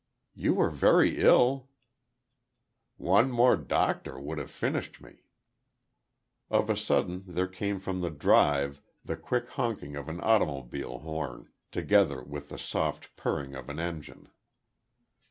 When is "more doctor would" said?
3.31-4.39